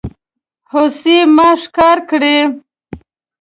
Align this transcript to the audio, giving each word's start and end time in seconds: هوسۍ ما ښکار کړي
هوسۍ 0.71 1.17
ما 1.35 1.49
ښکار 1.61 1.97
کړي 2.09 2.37